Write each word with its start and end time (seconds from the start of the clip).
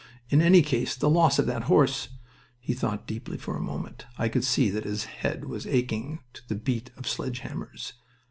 In 0.31 0.41
any 0.41 0.63
case, 0.63 0.95
the 0.95 1.11
loss 1.11 1.37
of 1.37 1.45
that 1.45 1.65
horse" 1.65 2.09
He 2.59 2.73
thought 2.73 3.05
deeply 3.05 3.37
for 3.37 3.55
a 3.55 3.61
moment, 3.61 4.07
and 4.17 4.23
I 4.25 4.29
could 4.29 4.43
see 4.43 4.71
that 4.71 4.83
his 4.83 5.03
head 5.05 5.45
was 5.45 5.67
aching 5.67 6.21
to 6.33 6.41
the 6.49 6.55
beat 6.55 6.89
of 6.97 7.07
sledge 7.07 7.41
hammers. 7.41 7.93